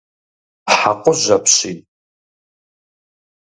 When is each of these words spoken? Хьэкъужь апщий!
Хьэкъужь 0.77 1.27
апщий! 1.37 1.79